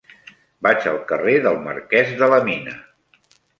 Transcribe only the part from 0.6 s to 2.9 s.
Vaig al carrer del Marquès de la Mina.